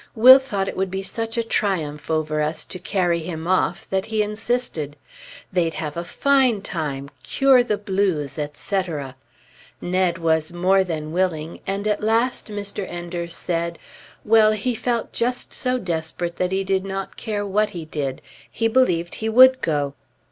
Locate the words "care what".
17.15-17.69